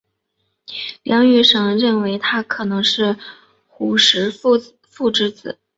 [1.03, 3.17] 梁玉绳认为他可能是
[3.67, 5.59] 虢石父之子。